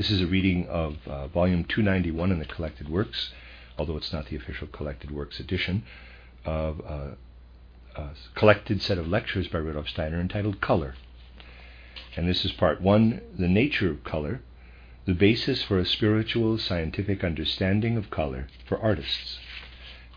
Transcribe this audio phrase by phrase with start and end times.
[0.00, 3.34] This is a reading of uh, volume 291 in the Collected Works,
[3.76, 5.82] although it's not the official Collected Works edition,
[6.42, 7.10] of uh,
[7.96, 10.94] a collected set of lectures by Rudolf Steiner entitled Color.
[12.16, 14.40] And this is part one The Nature of Color,
[15.04, 19.38] the basis for a spiritual scientific understanding of color for artists.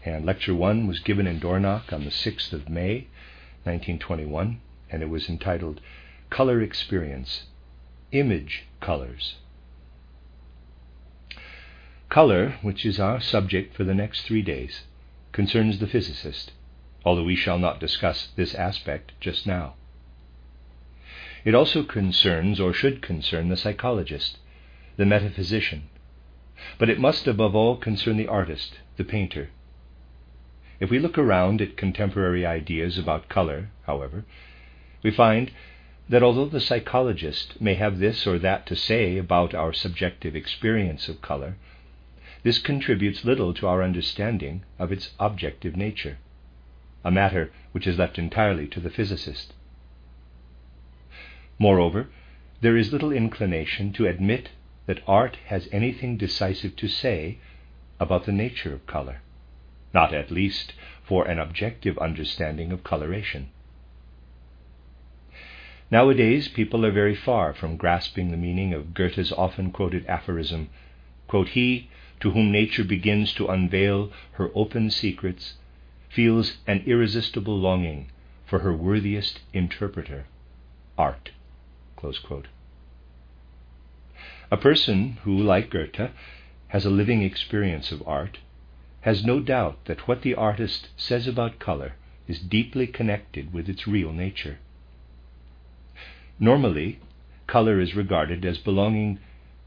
[0.05, 3.08] And lecture one was given in Dornach on the 6th of May,
[3.66, 5.82] 1921, and it was entitled
[6.30, 7.48] Color Experience
[8.13, 9.36] Image Colors.
[12.14, 14.84] Color, which is our subject for the next three days,
[15.32, 16.52] concerns the physicist,
[17.04, 19.74] although we shall not discuss this aspect just now.
[21.44, 24.38] It also concerns, or should concern, the psychologist,
[24.96, 25.90] the metaphysician,
[26.78, 29.50] but it must above all concern the artist, the painter.
[30.80, 34.24] If we look around at contemporary ideas about color, however,
[35.02, 35.50] we find
[36.08, 41.10] that although the psychologist may have this or that to say about our subjective experience
[41.10, 41.56] of color,
[42.44, 46.18] this contributes little to our understanding of its objective nature,
[47.04, 49.54] a matter which is left entirely to the physicist.
[51.58, 52.10] Moreover,
[52.62, 54.50] there is little inclination to admit
[54.85, 57.38] that art has anything decisive to say
[58.00, 59.22] about the nature of color,
[59.94, 63.50] not at least for an objective understanding of coloration.
[65.90, 70.69] Nowadays, people are very far from grasping the meaning of Goethe's often quoted aphorism
[71.28, 75.56] quote, He to whom nature begins to unveil her open secrets,
[76.09, 78.09] feels an irresistible longing
[78.46, 80.25] for her worthiest interpreter,
[80.97, 81.31] art.
[84.52, 86.12] A person who, like Goethe,
[86.68, 88.40] has a living experience of art
[89.02, 91.94] has no doubt that what the artist says about color
[92.28, 94.59] is deeply connected with its real nature.
[96.40, 97.00] Normally,
[97.47, 99.19] color is regarded as belonging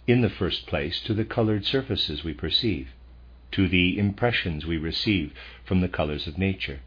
[0.06, 2.88] in the first place, to the colored surfaces we perceive,
[3.52, 5.32] to the impressions we receive
[5.64, 6.80] from the colors of nature.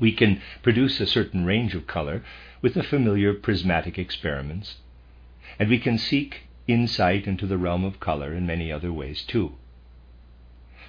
[0.00, 2.24] We can produce a certain range of color
[2.62, 4.76] with the familiar prismatic experiments,
[5.58, 9.52] and we can seek insight into the realm of color in many other ways too.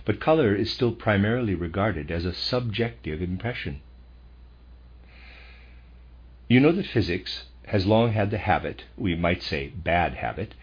[0.05, 3.81] But color is still primarily regarded as a subjective impression.
[6.47, 10.53] You know that physics has long had the habit, we might say bad habit,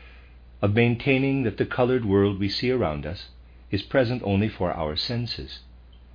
[0.61, 3.31] of maintaining that the colored world we see around us
[3.71, 5.61] is present only for our senses,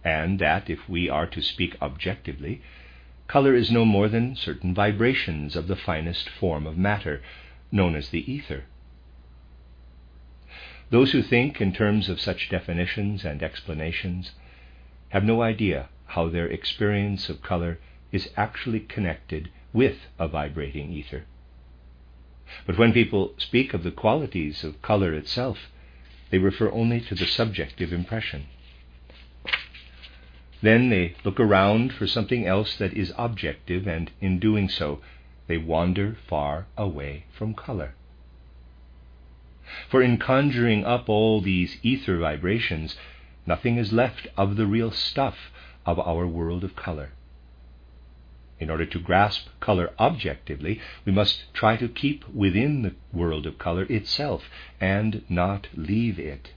[0.03, 2.61] and that, if we are to speak objectively,
[3.27, 7.21] color is no more than certain vibrations of the finest form of matter,
[7.71, 8.63] known as the ether.
[10.89, 14.31] Those who think in terms of such definitions and explanations
[15.09, 17.79] have no idea how their experience of color
[18.13, 21.25] is actually connected with a vibrating ether.
[22.65, 25.57] But when people speak of the qualities of color itself,
[26.31, 28.47] they refer only to the subjective impression.
[30.63, 34.99] Then they look around for something else that is objective, and in doing so,
[35.45, 37.93] they wander far away from color.
[39.89, 42.97] For in conjuring up all these ether vibrations,
[43.45, 45.37] nothing is left of the real stuff
[45.85, 47.11] of our world of color.
[48.59, 53.59] In order to grasp color objectively, we must try to keep within the world of
[53.59, 54.49] color itself
[54.81, 56.53] and not leave it.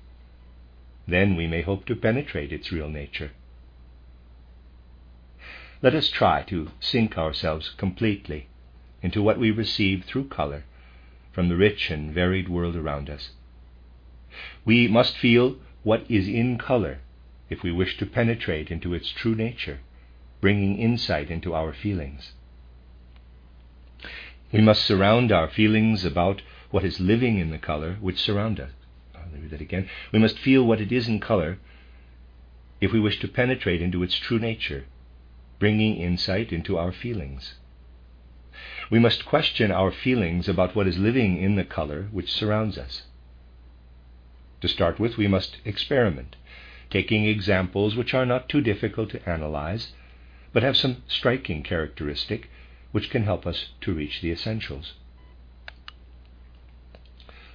[1.06, 3.32] Then we may hope to penetrate its real nature.
[5.82, 8.46] Let us try to sink ourselves completely
[9.02, 10.64] into what we receive through color
[11.32, 13.30] from the rich and varied world around us.
[14.64, 17.00] We must feel what is in color
[17.48, 19.80] if we wish to penetrate into its true nature
[20.40, 22.32] bringing insight into our feelings.
[24.52, 28.70] We must surround our feelings about what is living in the color which surround us.
[29.32, 29.88] Read that again.
[30.12, 31.58] We must feel what it is in color
[32.80, 34.86] if we wish to penetrate into its true nature,
[35.58, 37.54] bringing insight into our feelings.
[38.90, 43.02] We must question our feelings about what is living in the color which surrounds us.
[44.62, 46.36] To start with, we must experiment,
[46.90, 49.92] taking examples which are not too difficult to analyze
[50.52, 52.50] but have some striking characteristic
[52.92, 54.94] which can help us to reach the essentials.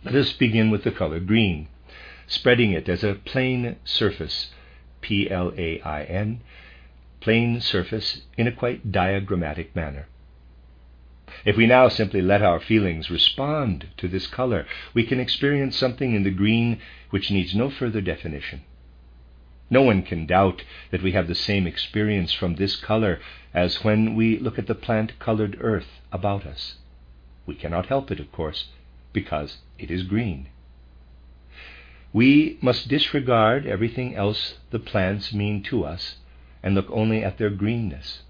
[0.03, 1.67] Let us begin with the color green,
[2.27, 4.51] spreading it as a plain surface,
[5.01, 6.41] P L A I N,
[7.19, 10.07] plain surface in a quite diagrammatic manner.
[11.43, 16.13] If we now simply let our feelings respond to this color, we can experience something
[16.13, 18.61] in the green which needs no further definition.
[19.69, 23.19] No one can doubt that we have the same experience from this color
[23.53, 26.75] as when we look at the plant colored earth about us.
[27.45, 28.67] We cannot help it, of course,
[29.13, 30.47] because it is green.
[32.13, 36.15] We must disregard everything else the plants mean to us
[36.63, 38.21] and look only at their greenness.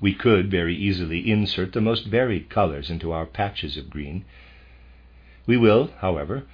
[0.00, 4.24] We could very easily insert the most varied colors into our patches of green.
[5.46, 6.44] We will, however,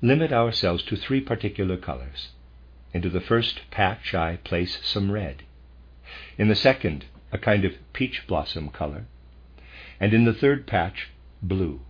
[0.00, 2.28] limit ourselves to three particular colors.
[2.92, 5.42] Into the first patch I place some red.
[6.36, 9.06] In the second, a kind of peach blossom color.
[10.00, 11.08] And in the third patch,
[11.42, 11.80] blue.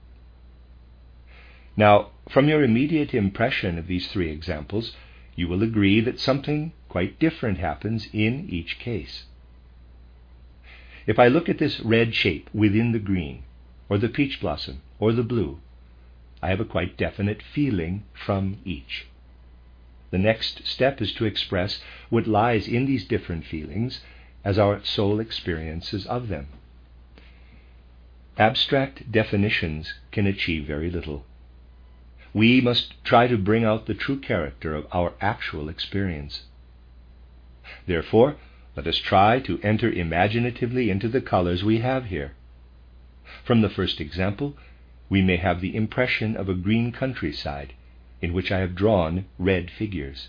[1.77, 4.97] Now, from your immediate impression of these three examples,
[5.37, 9.25] you will agree that something quite different happens in each case.
[11.07, 13.45] If I look at this red shape within the green,
[13.89, 15.61] or the peach blossom, or the blue,
[16.43, 19.07] I have a quite definite feeling from each.
[20.11, 24.01] The next step is to express what lies in these different feelings
[24.45, 26.49] as our soul experiences of them.
[28.39, 31.27] Abstract definitions can achieve very little.
[32.33, 36.45] We must try to bring out the true character of our actual experience.
[37.87, 38.37] Therefore,
[38.77, 42.33] let us try to enter imaginatively into the colors we have here.
[43.45, 44.57] From the first example,
[45.09, 47.73] we may have the impression of a green countryside
[48.21, 50.29] in which I have drawn red figures.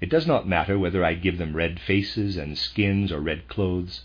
[0.00, 4.04] It does not matter whether I give them red faces and skins or red clothes.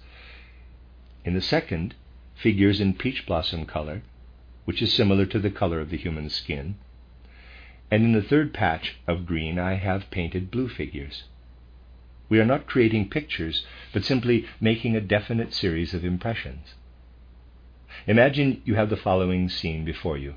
[1.25, 1.95] In the second,
[2.35, 4.01] figures in peach blossom color,
[4.65, 6.75] which is similar to the color of the human skin.
[7.91, 11.23] And in the third patch of green, I have painted blue figures.
[12.29, 16.75] We are not creating pictures, but simply making a definite series of impressions.
[18.05, 20.35] Imagine you have the following scene before you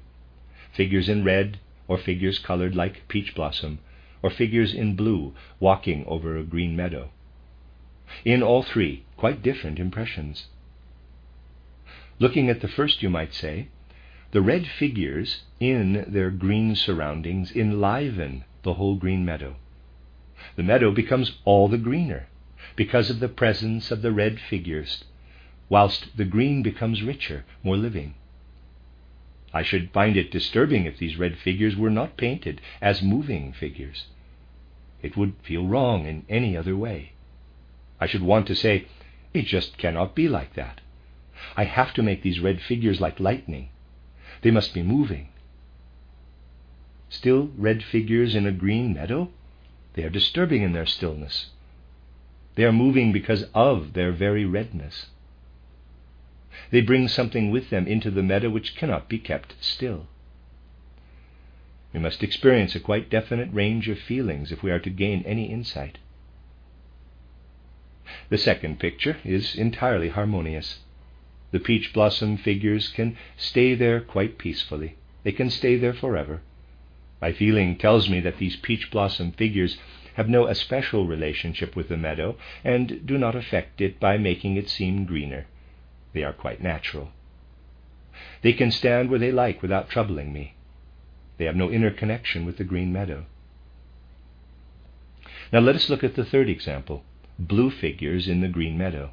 [0.72, 3.78] figures in red, or figures colored like peach blossom,
[4.22, 7.10] or figures in blue walking over a green meadow.
[8.24, 10.46] In all three, quite different impressions.
[12.18, 13.68] Looking at the first, you might say,
[14.30, 19.56] the red figures in their green surroundings enliven the whole green meadow
[20.56, 22.26] the meadow becomes all the greener
[22.76, 25.04] because of the presence of the red figures,
[25.72, 28.12] whilst the green becomes richer, more living.
[29.54, 34.04] I should find it disturbing if these red figures were not painted as moving figures.
[35.00, 37.12] It would feel wrong in any other way.
[37.98, 38.84] I should want to say,
[39.32, 40.82] it just cannot be like that.
[41.56, 43.70] I have to make these red figures like lightning.
[44.42, 45.28] They must be moving.
[47.08, 49.30] Still red figures in a green meadow?
[49.94, 51.46] They are disturbing in their stillness.
[52.56, 55.06] They are moving because of their very redness.
[56.70, 60.06] They bring something with them into the meadow which cannot be kept still.
[61.92, 65.50] We must experience a quite definite range of feelings if we are to gain any
[65.50, 65.98] insight.
[68.28, 70.80] The second picture is entirely harmonious.
[71.50, 74.96] The peach blossom figures can stay there quite peacefully.
[75.22, 76.40] They can stay there forever.
[77.20, 79.78] My feeling tells me that these peach blossom figures
[80.14, 84.68] have no especial relationship with the meadow and do not affect it by making it
[84.68, 85.46] seem greener.
[86.12, 87.10] They are quite natural.
[88.42, 90.54] They can stand where they like without troubling me.
[91.38, 93.24] They have no inner connection with the green meadow.
[95.52, 97.04] Now let us look at the third example
[97.38, 99.10] blue figures in the green meadow.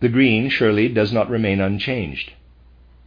[0.00, 2.32] The green surely does not remain unchanged.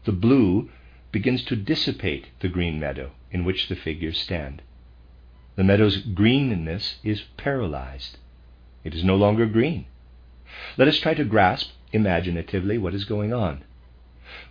[0.06, 0.70] The blue
[1.12, 4.62] begins to dissipate the green meadow in which the figures stand.
[5.56, 8.18] The meadow's greenness is paralyzed.
[8.84, 9.86] It is no longer green.
[10.78, 13.64] Let us try to grasp imaginatively what is going on.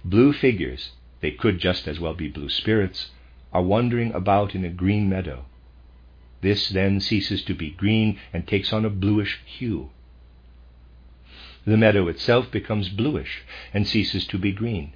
[0.04, 3.10] Blue figures, they could just as well be blue spirits,
[3.52, 5.44] are wandering about in a green meadow.
[6.40, 9.90] This then ceases to be green and takes on a bluish hue.
[11.66, 13.42] The meadow itself becomes bluish
[13.72, 14.92] and ceases to be green.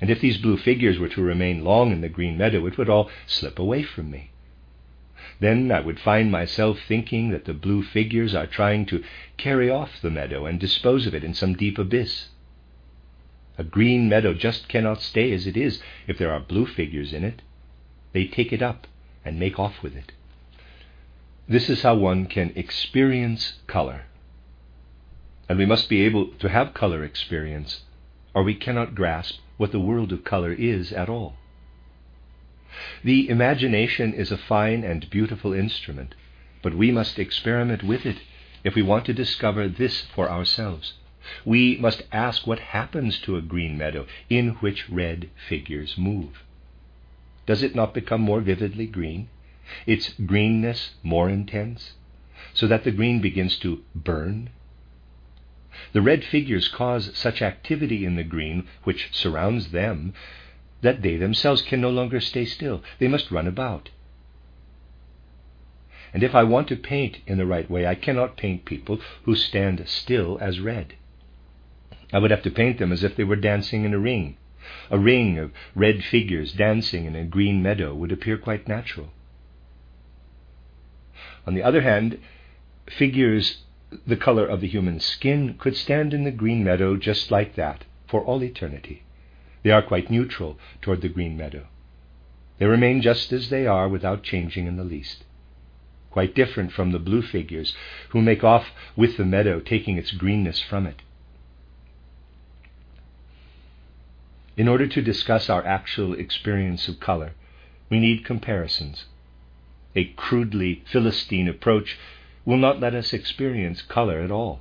[0.00, 2.88] And if these blue figures were to remain long in the green meadow, it would
[2.88, 4.29] all slip away from me.
[5.40, 9.02] Then I would find myself thinking that the blue figures are trying to
[9.38, 12.28] carry off the meadow and dispose of it in some deep abyss.
[13.56, 17.24] A green meadow just cannot stay as it is if there are blue figures in
[17.24, 17.42] it.
[18.12, 18.86] They take it up
[19.24, 20.12] and make off with it.
[21.48, 24.02] This is how one can experience color.
[25.48, 27.82] And we must be able to have color experience,
[28.34, 31.34] or we cannot grasp what the world of color is at all.
[33.02, 36.14] The imagination is a fine and beautiful instrument,
[36.62, 38.18] but we must experiment with it
[38.62, 40.94] if we want to discover this for ourselves.
[41.44, 46.44] We must ask what happens to a green meadow in which red figures move.
[47.46, 49.28] Does it not become more vividly green?
[49.86, 51.94] Its greenness more intense?
[52.54, 54.50] So that the green begins to burn?
[55.92, 60.14] The red figures cause such activity in the green which surrounds them
[60.82, 62.82] that they themselves can no longer stay still.
[62.98, 63.90] They must run about.
[66.12, 69.34] And if I want to paint in the right way, I cannot paint people who
[69.36, 70.94] stand still as red.
[72.12, 74.36] I would have to paint them as if they were dancing in a ring.
[74.90, 79.10] A ring of red figures dancing in a green meadow would appear quite natural.
[81.46, 82.18] On the other hand,
[82.86, 83.62] figures
[84.06, 87.84] the color of the human skin could stand in the green meadow just like that
[88.06, 89.02] for all eternity.
[89.62, 91.66] They are quite neutral toward the green meadow.
[92.58, 95.24] They remain just as they are without changing in the least.
[96.10, 97.74] Quite different from the blue figures
[98.10, 101.02] who make off with the meadow, taking its greenness from it.
[104.56, 107.32] In order to discuss our actual experience of color,
[107.88, 109.06] we need comparisons.
[109.96, 111.98] A crudely Philistine approach
[112.44, 114.60] will not let us experience color at all.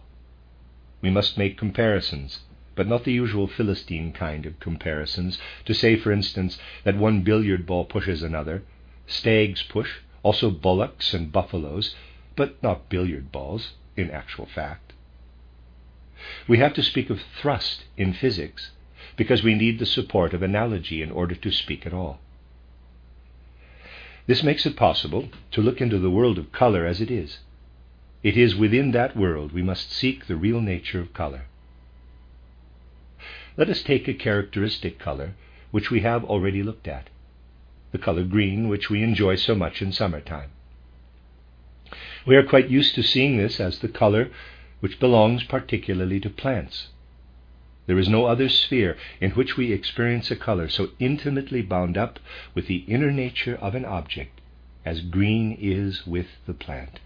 [1.01, 2.39] We must make comparisons,
[2.79, 7.65] but not the usual Philistine kind of comparisons, to say, for instance, that one billiard
[7.65, 8.63] ball pushes another,
[9.05, 11.93] stags push, also bullocks and buffaloes,
[12.37, 14.93] but not billiard balls, in actual fact.
[16.47, 18.71] We have to speak of thrust in physics
[19.17, 22.21] because we need the support of analogy in order to speak at all.
[24.25, 27.39] This makes it possible to look into the world of color as it is.
[28.23, 31.48] It is within that world we must seek the real nature of color.
[33.59, 35.33] Let us take a characteristic color
[35.71, 37.09] which we have already looked at
[37.91, 40.51] the color green, which we enjoy so much in summertime.
[42.25, 44.31] We are quite used to seeing this as the color
[44.79, 46.87] which belongs particularly to plants.
[47.85, 52.17] There is no other sphere in which we experience a color so intimately bound up
[52.55, 54.39] with the inner nature of an object
[54.85, 57.01] as green is with the plant.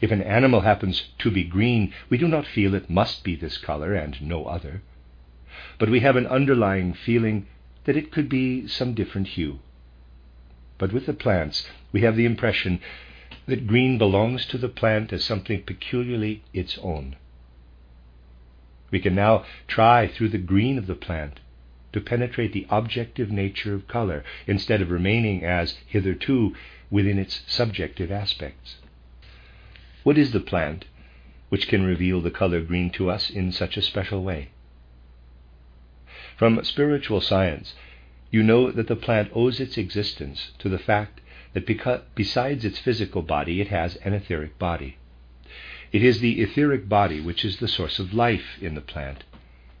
[0.00, 3.58] If an animal happens to be green, we do not feel it must be this
[3.58, 4.82] color and no other
[5.78, 7.46] but we have an underlying feeling
[7.84, 9.58] that it could be some different hue.
[10.78, 12.80] But with the plants, we have the impression
[13.46, 17.16] that green belongs to the plant as something peculiarly its own.
[18.90, 21.40] We can now try through the green of the plant
[21.92, 26.54] to penetrate the objective nature of color instead of remaining as hitherto
[26.90, 28.76] within its subjective aspects.
[30.02, 30.86] What is the plant
[31.48, 34.50] which can reveal the color green to us in such a special way?
[36.36, 37.74] From spiritual science,
[38.30, 41.20] you know that the plant owes its existence to the fact
[41.52, 41.64] that
[42.16, 44.96] besides its physical body, it has an etheric body.
[45.92, 49.22] It is the etheric body which is the source of life in the plant,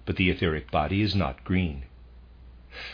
[0.06, 1.86] but the etheric body is not green.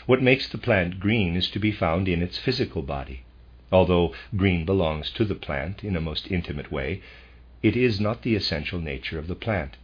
[0.07, 3.25] What makes the plant green is to be found in its physical body.
[3.71, 7.03] Although green belongs to the plant in a most intimate way,
[7.63, 9.77] it is not the essential nature of the plant.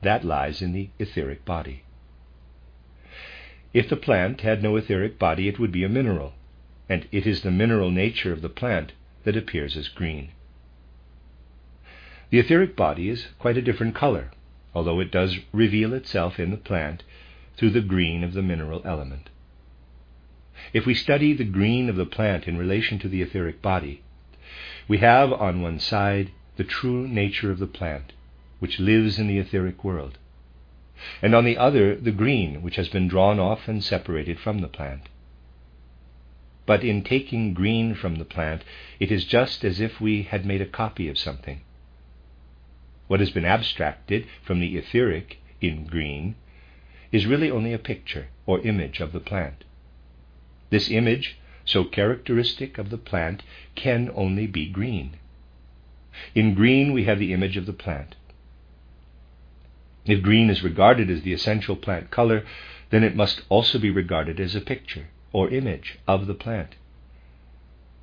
[0.00, 1.82] That lies in the etheric body.
[3.72, 6.34] If the plant had no etheric body, it would be a mineral,
[6.88, 8.92] and it is the mineral nature of the plant
[9.24, 10.28] that appears as green.
[12.30, 14.30] The etheric body is quite a different color,
[14.74, 17.02] although it does reveal itself in the plant
[17.56, 19.30] through the green of the mineral element.
[20.72, 24.02] If we study the green of the plant in relation to the etheric body,
[24.86, 28.12] we have on one side the true nature of the plant,
[28.58, 30.18] which lives in the etheric world,
[31.20, 34.68] and on the other the green, which has been drawn off and separated from the
[34.68, 35.08] plant.
[36.64, 38.62] But in taking green from the plant,
[39.00, 41.62] it is just as if we had made a copy of something.
[43.08, 46.36] What has been abstracted from the etheric in green
[47.10, 49.64] is really only a picture or image of the plant.
[50.70, 53.42] This image, so characteristic of the plant,
[53.74, 55.18] can only be green.
[56.34, 58.14] In green, we have the image of the plant.
[60.04, 62.44] If green is regarded as the essential plant color,
[62.90, 66.74] then it must also be regarded as a picture or image of the plant.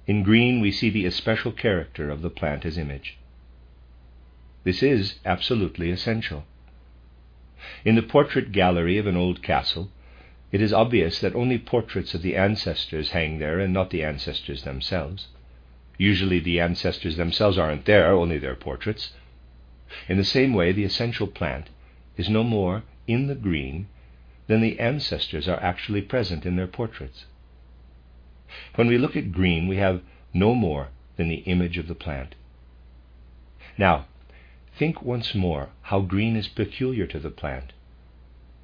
[0.08, 3.18] In green, we see the especial character of the plant as image.
[4.64, 6.46] This is absolutely essential.
[7.84, 9.92] In the portrait gallery of an old castle,
[10.54, 14.64] it is obvious that only portraits of the ancestors hang there and not the ancestors
[14.64, 15.28] themselves.
[15.98, 19.12] Usually, the ancestors themselves aren't there, only their portraits.
[20.08, 21.70] In the same way, the essential plant
[22.20, 23.88] is no more in the green
[24.48, 27.24] than the ancestors are actually present in their portraits.
[28.76, 30.02] When we look at green, we have
[30.34, 32.36] no more than the image of the plant.
[33.78, 34.08] Now,
[34.78, 37.72] think once more how green is peculiar to the plant,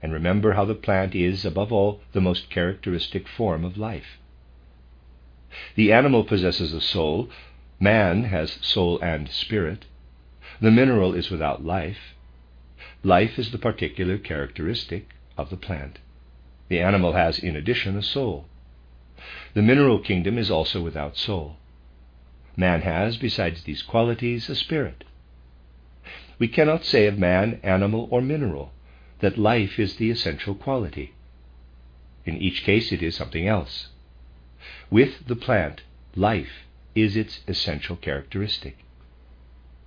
[0.02, 4.20] and remember how the plant is, above all, the most characteristic form of life.
[5.76, 7.30] The animal possesses a soul,
[7.80, 9.86] man has soul and spirit,
[10.60, 12.15] the mineral is without life.
[13.06, 16.00] Life is the particular characteristic of the plant.
[16.70, 18.48] The animal has, in addition, a soul.
[19.54, 21.58] The mineral kingdom is also without soul.
[22.58, 25.04] Man has, besides these qualities, a spirit.
[26.40, 28.74] We cannot say of man, animal, or mineral
[29.20, 31.14] that life is the essential quality.
[32.26, 33.90] In each case, it is something else.
[34.90, 35.84] With the plant,
[36.16, 38.80] life is its essential characteristic.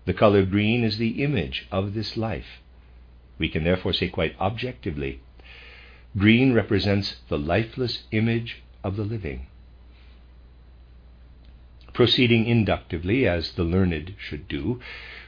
[0.04, 2.60] The color green is the image of this life.
[3.38, 5.21] We can therefore say quite objectively
[6.16, 9.47] green represents the lifeless image of the living.
[11.92, 14.80] Proceeding inductively, as the learned should do,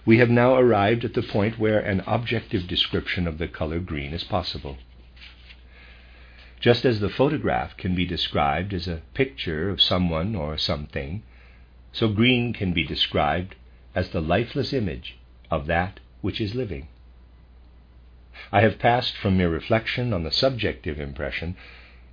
[0.07, 4.13] we have now arrived at the point where an objective description of the color green
[4.13, 4.79] is possible.
[6.61, 11.23] Just as the photograph can be described as a picture of someone or something,
[11.93, 13.57] so green can be described
[13.95, 15.17] as the lifeless image
[15.51, 16.87] of that which is living.
[18.53, 21.57] I have passed from mere reflection on the subjective impression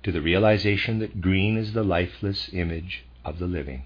[0.02, 3.84] to the realization that green is the lifeless image of the living.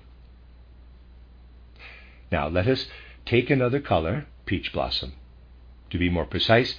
[2.30, 2.88] Now let us
[3.26, 5.12] take another color, peach blossom.
[5.90, 6.76] To be more precise,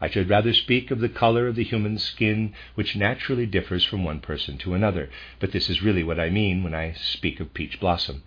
[0.00, 4.04] I should rather speak of the color of the human skin, which naturally differs from
[4.04, 5.08] one person to another,
[5.40, 8.22] but this is really what I mean when I speak of peach blossom,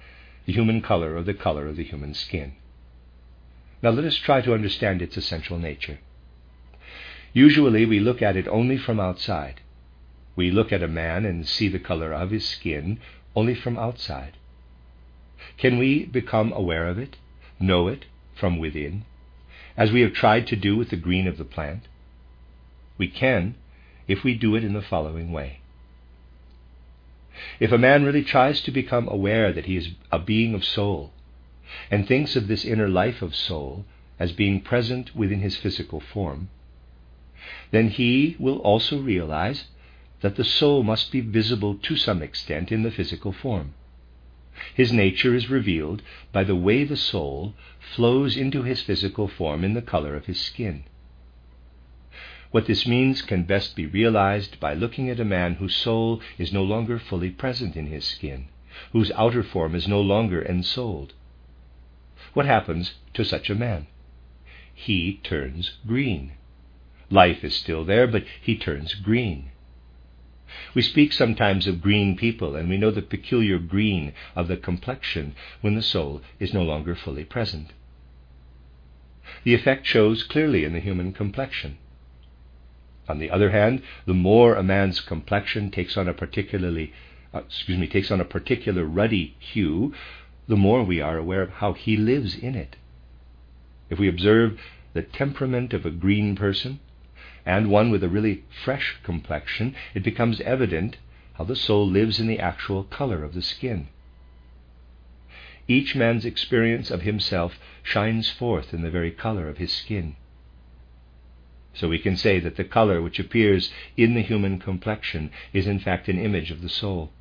[0.45, 2.53] the human color or the color of the human skin.
[3.83, 5.99] Now let us try to understand its essential nature.
[7.33, 9.61] Usually we look at it only from outside.
[10.35, 12.99] We look at a man and see the color of his skin
[13.35, 14.37] only from outside.
[15.57, 17.17] Can we become aware of it,
[17.59, 19.03] know it from within,
[19.77, 21.87] as we have tried to do with the green of the plant?
[22.97, 23.55] We can
[24.07, 25.59] if we do it in the following way.
[27.59, 31.13] If a man really tries to become aware that he is a being of soul,
[31.91, 33.85] and thinks of this inner life of soul
[34.17, 36.49] as being present within his physical form,
[37.71, 39.65] then he will also realize
[40.21, 43.73] that the soul must be visible to some extent in the physical form.
[44.73, 46.01] His nature is revealed
[46.33, 50.39] by the way the soul flows into his physical form in the color of his
[50.39, 50.83] skin.
[52.51, 56.51] What this means can best be realized by looking at a man whose soul is
[56.51, 58.47] no longer fully present in his skin,
[58.91, 61.13] whose outer form is no longer ensouled.
[62.33, 63.87] What happens to such a man?
[64.73, 66.33] He turns green.
[67.11, 69.51] Life is still there, but he turns green.
[70.73, 75.35] We speak sometimes of green people, and we know the peculiar green of the complexion
[75.61, 77.73] when the soul is no longer fully present.
[79.43, 81.77] The effect shows clearly in the human complexion.
[83.07, 86.93] On the other hand, the more a man's complexion takes on a particularly
[87.33, 89.93] uh, excuse me, takes on a particular ruddy hue,
[90.47, 92.75] the more we are aware of how he lives in it.
[93.89, 94.59] If we observe
[94.93, 96.79] the temperament of a green person,
[97.49, 100.97] and one with a really fresh complexion, it becomes evident
[101.33, 103.87] how the soul lives in the actual color of the skin.
[105.67, 110.15] Each man's experience of himself shines forth in the very color of his skin.
[111.73, 115.79] So we can say that the color which appears in the human complexion is in
[115.79, 117.11] fact an image of the soul.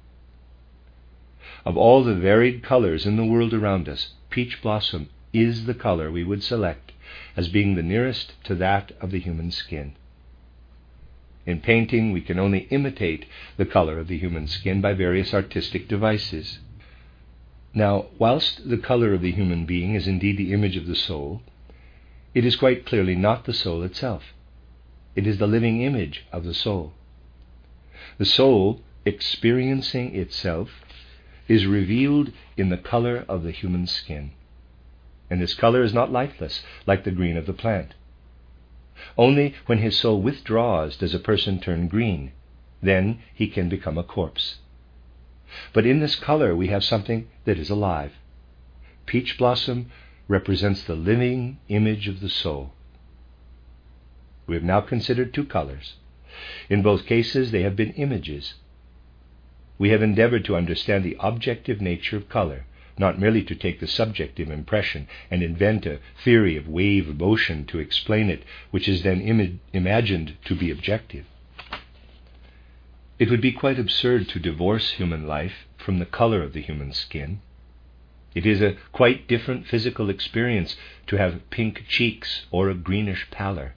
[1.64, 6.10] Of all the varied colors in the world around us, peach blossom is the color
[6.10, 6.92] we would select
[7.34, 9.94] as being the nearest to that of the human skin.
[11.48, 13.24] In painting, we can only imitate
[13.56, 16.58] the color of the human skin by various artistic devices.
[17.72, 21.40] Now, whilst the color of the human being is indeed the image of the soul,
[22.34, 24.34] it is quite clearly not the soul itself.
[25.16, 26.92] It is the living image of the soul.
[28.18, 30.68] The soul, experiencing itself,
[31.48, 34.32] is revealed in the color of the human skin.
[35.30, 37.94] And this color is not lifeless, like the green of the plant.
[39.16, 42.32] Only when his soul withdraws does a person turn green.
[42.82, 44.56] Then he can become a corpse.
[45.72, 48.14] But in this color we have something that is alive.
[49.06, 49.90] Peach blossom
[50.26, 52.72] represents the living image of the soul.
[54.46, 55.94] We have now considered two colors.
[56.68, 58.54] In both cases, they have been images.
[59.78, 62.64] We have endeavored to understand the objective nature of color
[62.98, 67.78] not merely to take the subjective impression and invent a theory of wave motion to
[67.78, 71.24] explain it, which is then Im- imagined to be objective.
[73.18, 76.92] It would be quite absurd to divorce human life from the color of the human
[76.92, 77.40] skin.
[78.34, 80.76] It is a quite different physical experience
[81.08, 83.74] to have pink cheeks or a greenish pallor.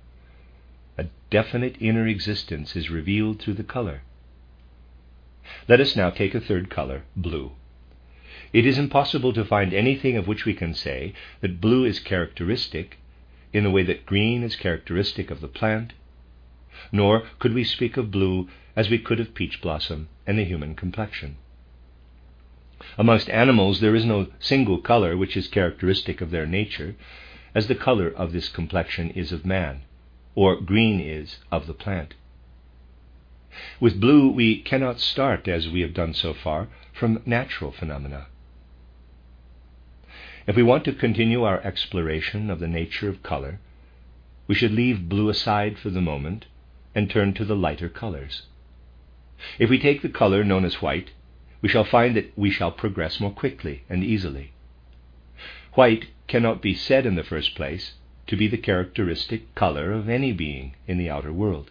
[0.98, 4.04] A definite inner existence is revealed through the color.
[5.68, 7.54] Let us now take a third color, blue.
[8.54, 12.98] It is impossible to find anything of which we can say that blue is characteristic
[13.54, 15.94] in the way that green is characteristic of the plant,
[16.92, 20.76] nor could we speak of blue as we could of peach blossom and the human
[20.76, 21.38] complexion.
[22.98, 26.96] Amongst animals, there is no single color which is characteristic of their nature,
[27.56, 29.84] as the color of this complexion is of man,
[30.36, 32.16] or green is of the plant.
[33.80, 38.28] With blue, we cannot start, as we have done so far, from natural phenomena.
[40.48, 43.60] If we want to continue our exploration of the nature of color,
[44.48, 46.46] we should leave blue aside for the moment
[46.96, 48.48] and turn to the lighter colors.
[49.60, 51.12] If we take the color known as white,
[51.62, 54.52] we shall find that we shall progress more quickly and easily.
[55.74, 57.94] White cannot be said in the first place
[58.28, 61.70] to be the characteristic color of any being in the outer world.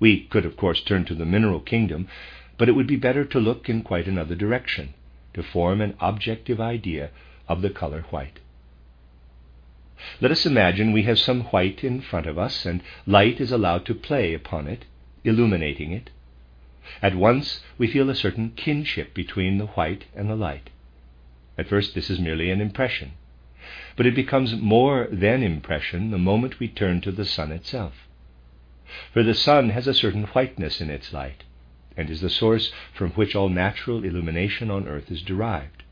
[0.00, 2.08] We could, of course, turn to the mineral kingdom,
[2.56, 4.94] but it would be better to look in quite another direction
[5.34, 7.10] to form an objective idea
[7.48, 8.40] of the color white.
[10.20, 13.86] Let us imagine we have some white in front of us, and light is allowed
[13.86, 14.84] to play upon it,
[15.22, 16.10] illuminating it.
[17.00, 20.70] At once we feel a certain kinship between the white and the light.
[21.56, 23.12] At first, this is merely an impression,
[23.96, 27.94] but it becomes more than impression the moment we turn to the sun itself.
[29.12, 31.44] For the sun has a certain whiteness in its light,
[31.96, 35.83] and is the source from which all natural illumination on earth is derived.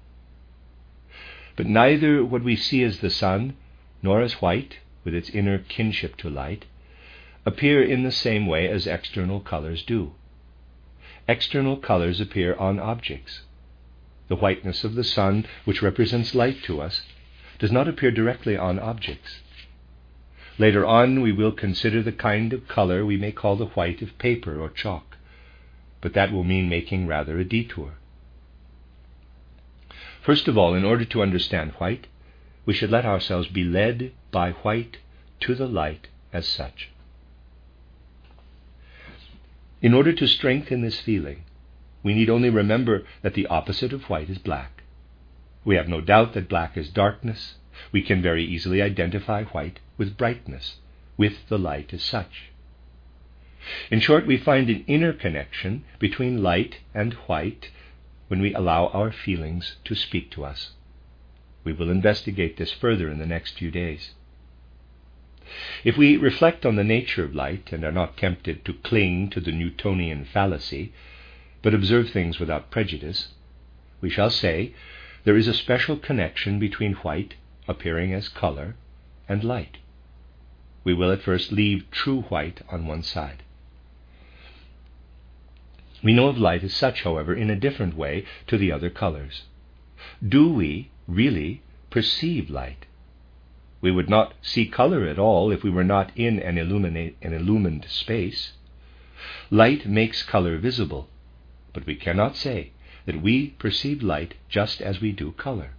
[1.57, 3.55] But neither what we see as the sun,
[4.03, 6.65] nor as white, with its inner kinship to light,
[7.45, 10.13] appear in the same way as external colors do.
[11.29, 13.43] External colors appear on objects.
[14.29, 17.03] The whiteness of the sun, which represents light to us,
[17.59, 19.41] does not appear directly on objects.
[20.59, 24.19] Later on, we will consider the kind of color we may call the white of
[24.19, 25.17] paper or chalk,
[26.01, 27.95] but that will mean making rather a detour.
[30.23, 32.07] First of all, in order to understand white,
[32.65, 34.99] we should let ourselves be led by white
[35.41, 36.91] to the light as such.
[39.81, 41.43] In order to strengthen this feeling,
[42.05, 44.85] we need only remember that the opposite of white is black.
[45.65, 47.57] We have no doubt that black is darkness,
[47.91, 50.77] we can very easily identify white with brightness,
[51.17, 52.53] with the light as such.
[53.91, 57.71] In short, we find an inner connection between light and white
[58.29, 60.73] when we allow our feelings to speak to us.
[61.65, 64.11] We will investigate this further in the next few days.
[65.85, 69.41] If we reflect on the nature of light and are not tempted to cling to
[69.41, 70.93] the Newtonian fallacy,
[71.63, 73.29] but observe things without prejudice,
[74.01, 74.75] we shall say
[75.25, 77.35] there is a special connection between white
[77.69, 78.75] appearing as color,
[79.29, 79.79] and light.
[80.85, 83.43] We will at first leave true white on one side.
[86.03, 89.43] We know of light as such, however, in a different way to the other colors.
[90.27, 92.87] Do we really perceive light?
[93.81, 97.87] We would not see color at all if we were not in an, an illumined
[97.89, 98.53] space.
[99.51, 101.09] Light makes color visible,
[101.73, 102.73] but we cannot say
[103.07, 105.75] that we perceive light just as we do color.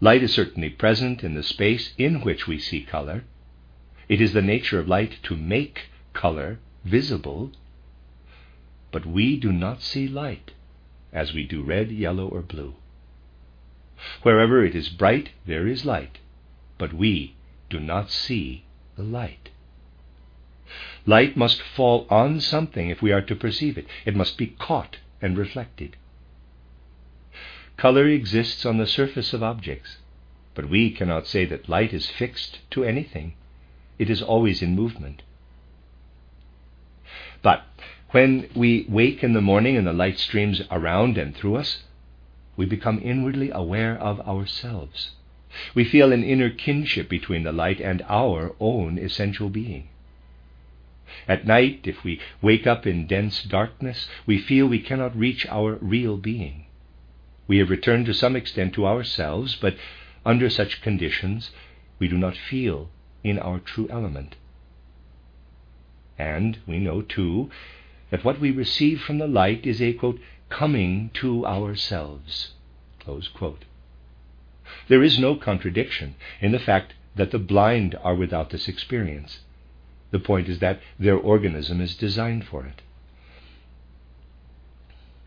[0.00, 3.24] Light is certainly present in the space in which we see color.
[4.08, 7.52] It is the nature of light to make color visible.
[8.90, 10.52] But we do not see light
[11.12, 12.74] as we do red, yellow, or blue.
[14.22, 16.18] Wherever it is bright, there is light,
[16.78, 17.34] but we
[17.68, 18.64] do not see
[18.96, 19.50] the light.
[21.06, 23.86] Light must fall on something if we are to perceive it.
[24.04, 25.96] It must be caught and reflected.
[27.76, 29.98] Color exists on the surface of objects,
[30.54, 33.34] but we cannot say that light is fixed to anything.
[33.98, 35.22] It is always in movement.
[37.40, 37.64] But
[38.10, 41.82] when we wake in the morning and the light streams around and through us,
[42.56, 45.10] we become inwardly aware of ourselves.
[45.74, 49.88] We feel an inner kinship between the light and our own essential being.
[51.26, 55.76] At night, if we wake up in dense darkness, we feel we cannot reach our
[55.76, 56.66] real being.
[57.46, 59.76] We have returned to some extent to ourselves, but
[60.24, 61.50] under such conditions
[61.98, 62.90] we do not feel
[63.24, 64.36] in our true element.
[66.18, 67.50] And we know, too,
[68.10, 70.18] that what we receive from the light is a quote,
[70.48, 72.52] coming to ourselves.
[74.88, 79.40] There is no contradiction in the fact that the blind are without this experience.
[80.10, 82.82] The point is that their organism is designed for it.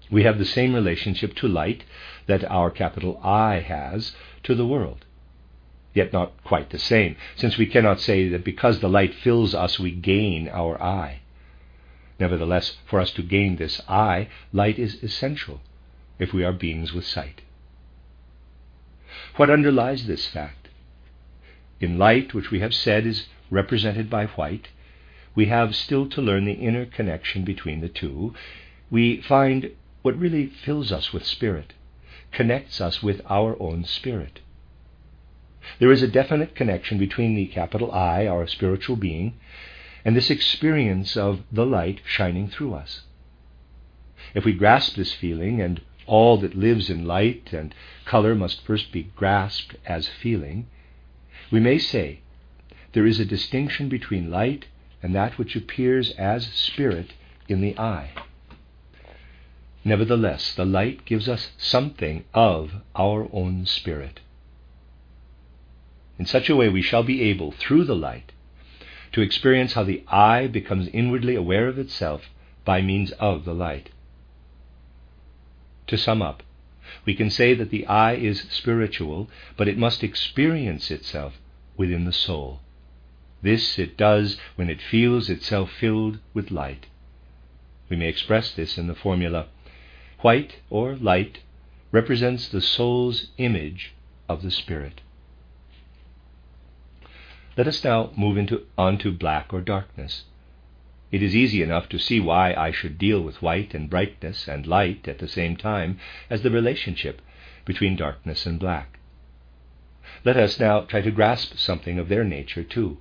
[0.10, 1.86] We have the same relationship to light
[2.28, 4.14] that our capital I has
[4.44, 5.06] to the world.
[5.94, 9.80] Yet not quite the same, since we cannot say that because the light fills us
[9.80, 11.20] we gain our I.
[12.22, 15.60] Nevertheless, for us to gain this I, light is essential
[16.20, 17.42] if we are beings with sight.
[19.38, 20.68] What underlies this fact?
[21.80, 24.68] In light, which we have said is represented by white,
[25.34, 28.36] we have still to learn the inner connection between the two.
[28.92, 29.72] We find
[30.04, 31.74] what really fills us with spirit,
[32.32, 34.42] connects us with our own spirit.
[35.80, 39.34] There is a definite connection between the capital I, our spiritual being,
[40.04, 43.02] and this experience of the light shining through us.
[44.34, 47.74] If we grasp this feeling, and all that lives in light and
[48.06, 50.68] color must first be grasped as feeling,
[51.52, 52.22] we may say
[52.94, 54.66] there is a distinction between light
[55.04, 57.14] and that which appears as spirit
[57.48, 58.12] in the I.
[59.84, 64.20] Nevertheless, the light gives us something of our own spirit.
[66.20, 68.32] In such a way, we shall be able, through the light,
[69.12, 72.30] to experience how the I becomes inwardly aware of itself
[72.64, 73.90] by means of the light.
[75.88, 76.44] To sum up,
[77.06, 81.40] we can say that the I is spiritual, but it must experience itself
[81.76, 82.62] within the soul.
[83.42, 86.86] This it does when it feels itself filled with light.
[87.90, 89.48] We may express this in the formula
[90.22, 91.40] white or light
[91.92, 93.94] represents the soul's image
[94.30, 95.02] of the spirit.
[97.58, 100.24] Let us now move into, on to black or darkness.
[101.12, 104.66] It is easy enough to see why I should deal with white and brightness and
[104.66, 107.22] light at the same time as the relationship
[107.66, 109.00] between darkness and black.
[110.24, 112.98] Let us now try to grasp something of their nature too.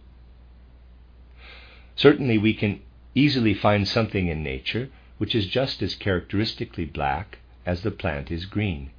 [1.94, 2.80] Certainly, we can
[3.14, 8.46] easily find something in nature which is just as characteristically black as the plant is
[8.46, 8.90] green.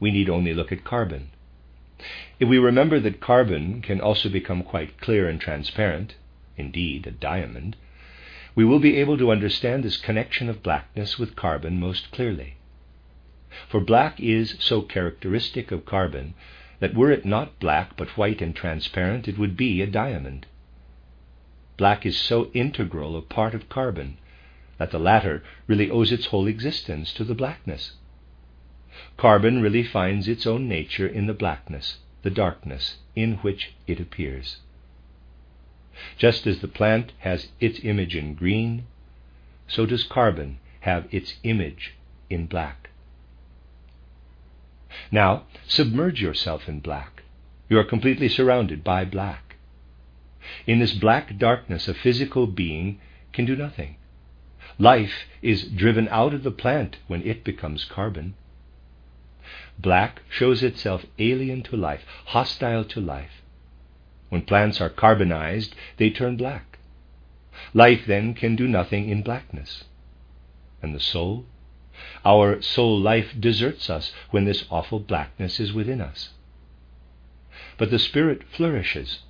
[0.00, 1.30] We need only look at carbon.
[2.38, 6.14] If we remember that carbon can also become quite clear and transparent,
[6.54, 7.74] indeed, a diamond,
[8.54, 12.56] we will be able to understand this connection of blackness with carbon most clearly.
[13.66, 16.34] For black is so characteristic of carbon
[16.80, 20.44] that were it not black but white and transparent, it would be a diamond.
[21.78, 24.18] Black is so integral a part of carbon
[24.76, 27.92] that the latter really owes its whole existence to the blackness.
[29.18, 34.56] Carbon really finds its own nature in the blackness, the darkness, in which it appears.
[36.16, 38.86] Just as the plant has its image in green,
[39.68, 41.94] so does carbon have its image
[42.30, 42.88] in black.
[45.10, 47.22] Now, submerge yourself in black.
[47.68, 49.56] You are completely surrounded by black.
[50.66, 53.00] In this black darkness, a physical being
[53.32, 53.96] can do nothing.
[54.78, 58.34] Life is driven out of the plant when it becomes carbon.
[59.78, 63.42] Black shows itself alien to life, hostile to life.
[64.28, 66.78] When plants are carbonized, they turn black.
[67.74, 69.84] Life then can do nothing in blackness.
[70.82, 71.46] And the soul?
[72.24, 76.30] Our soul life deserts us when this awful blackness is within us.
[77.78, 79.20] But the spirit flourishes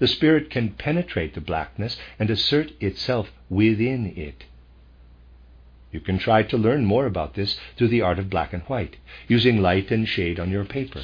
[0.00, 4.44] the Spirit can penetrate the blackness and assert itself within it.
[5.92, 8.96] You can try to learn more about this through the art of black and white,
[9.26, 11.02] using light and shade on your paper.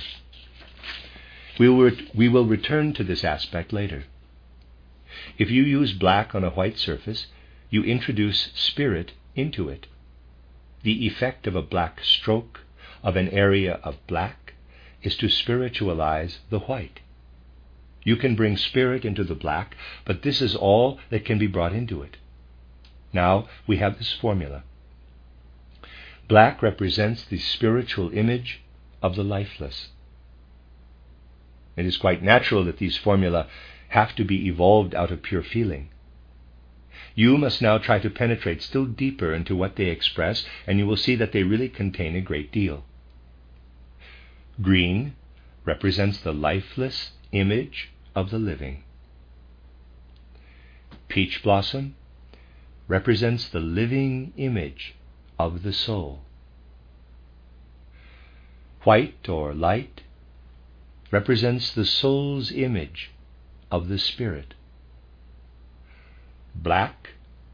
[1.58, 4.04] We will, re- we will return to this aspect later.
[5.38, 7.26] If you use black on a white surface,
[7.70, 9.86] you introduce spirit into it.
[10.82, 12.60] The effect of a black stroke,
[13.02, 14.54] of an area of black,
[15.02, 17.00] is to spiritualize the white.
[18.04, 21.72] You can bring spirit into the black, but this is all that can be brought
[21.72, 22.18] into it.
[23.12, 24.62] Now we have this formula.
[26.28, 28.62] Black represents the spiritual image
[29.00, 29.88] of the lifeless.
[31.76, 33.48] It is quite natural that these formula
[33.88, 35.90] have to be evolved out of pure feeling.
[37.14, 40.96] You must now try to penetrate still deeper into what they express, and you will
[40.96, 42.84] see that they really contain a great deal.
[44.60, 45.14] Green
[45.64, 48.82] represents the lifeless image of the living.
[51.08, 51.94] Peach blossom
[52.88, 54.95] represents the living image
[55.38, 56.20] of the soul.
[58.84, 60.02] White or light
[61.10, 63.10] represents the soul's image
[63.70, 64.54] of the spirit.
[66.54, 67.10] Black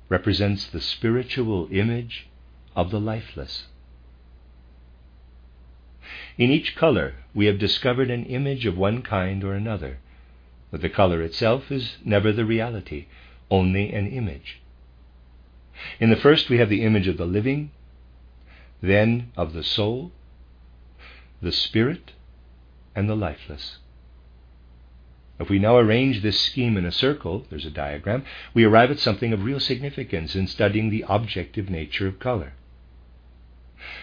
[0.08, 2.28] represents the spiritual image
[2.76, 3.66] of the lifeless.
[6.38, 9.98] In each color, we have discovered an image of one kind or another
[10.72, 13.04] but the color itself is never the reality,
[13.50, 14.61] only an image.
[16.00, 17.70] In the first, we have the image of the living,
[18.80, 20.12] then of the soul,
[21.40, 22.12] the spirit,
[22.94, 23.78] and the lifeless.
[25.38, 28.98] If we now arrange this scheme in a circle, there's a diagram, we arrive at
[28.98, 32.52] something of real significance in studying the objective nature of color.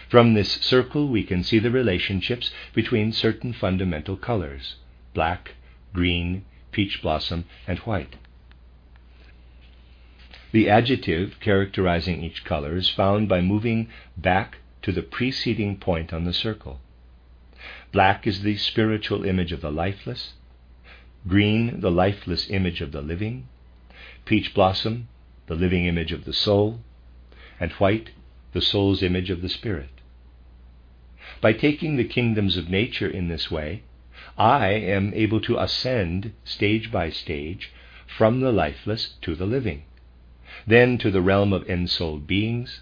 [0.08, 4.76] From this circle, we can see the relationships between certain fundamental colors
[5.14, 5.54] black,
[5.94, 8.16] green, peach blossom, and white.
[10.52, 16.24] The adjective characterizing each color is found by moving back to the preceding point on
[16.24, 16.80] the circle.
[17.92, 20.34] Black is the spiritual image of the lifeless,
[21.28, 23.46] green, the lifeless image of the living,
[24.24, 25.08] peach blossom,
[25.46, 26.80] the living image of the soul,
[27.60, 28.10] and white,
[28.52, 30.00] the soul's image of the spirit.
[31.40, 33.82] By taking the kingdoms of nature in this way,
[34.36, 37.70] I am able to ascend stage by stage
[38.06, 39.84] from the lifeless to the living,
[40.66, 42.80] then to the realm of ensouled beings,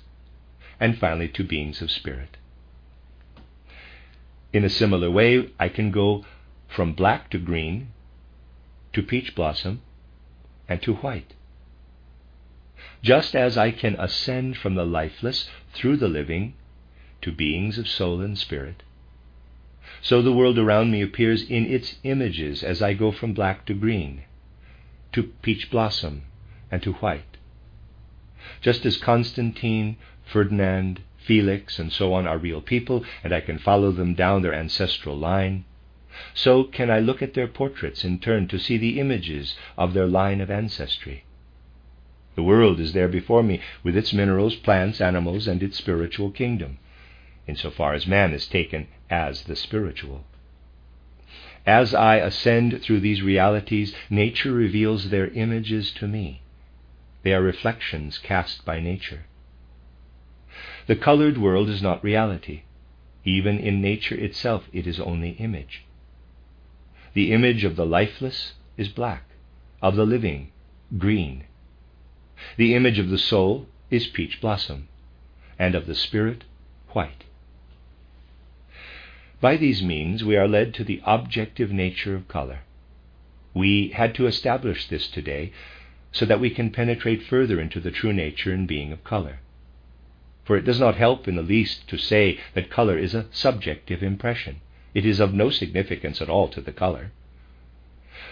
[0.81, 2.37] and finally to beings of spirit.
[4.53, 6.25] In a similar way, I can go
[6.69, 7.88] from black to green,
[8.93, 9.83] to peach blossom,
[10.69, 11.35] and to white.
[13.03, 16.55] Just as I can ascend from the lifeless through the living
[17.23, 18.83] to beings of soul and spirit,
[20.01, 23.75] so the world around me appears in its images as I go from black to
[23.75, 24.23] green,
[25.12, 26.23] to peach blossom,
[26.71, 27.28] and to white.
[28.61, 33.91] Just as Constantine, Ferdinand, Felix, and so on are real people, and I can follow
[33.93, 35.65] them down their ancestral line,
[36.33, 40.07] so can I look at their portraits in turn to see the images of their
[40.07, 41.25] line of ancestry.
[42.35, 46.79] The world is there before me with its minerals, plants, animals, and its spiritual kingdom,
[47.47, 50.25] insofar as man is taken as the spiritual.
[51.67, 56.41] As I ascend through these realities, nature reveals their images to me.
[57.23, 59.27] They are reflections cast by nature.
[60.87, 62.63] The colored world is not reality.
[63.25, 65.85] Even in nature itself, it is only image.
[67.15, 69.25] The image of the lifeless is black,
[69.83, 70.53] of the living,
[70.97, 71.45] green,
[72.57, 74.89] the image of the soul is peach blossom,
[75.59, 76.45] and of the spirit,
[76.91, 77.25] white.
[79.41, 82.61] By these means, we are led to the objective nature of color.
[83.55, 85.53] We had to establish this today
[86.12, 89.40] so that we can penetrate further into the true nature and being of color.
[90.44, 94.03] For it does not help in the least to say that color is a subjective
[94.03, 94.61] impression.
[94.94, 97.12] It is of no significance at all to the color.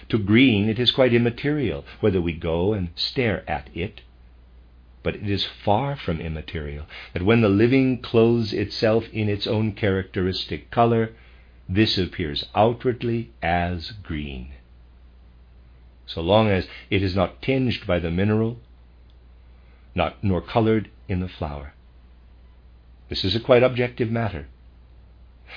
[0.08, 4.00] To green, it is quite immaterial whether we go and stare at it.
[5.02, 9.72] But it is far from immaterial that when the living clothes itself in its own
[9.72, 11.12] characteristic color,
[11.68, 14.52] this appears outwardly as green.
[16.06, 18.60] So long as it is not tinged by the mineral,
[19.94, 21.74] not nor colored in the flower.
[23.08, 24.46] This is a quite objective matter.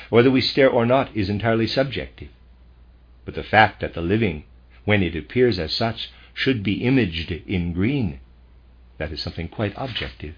[0.10, 2.30] Whether we stare or not is entirely subjective.
[3.26, 4.44] But the fact that the living,
[4.86, 8.20] when it appears as such, should be imaged in green,
[8.98, 10.36] that is something quite objective.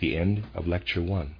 [0.00, 1.34] The end of Lecture 1.